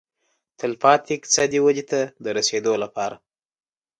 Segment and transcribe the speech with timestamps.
[0.59, 3.15] تلپاتې اقتصادي ودې ته د رسېدو لپاره.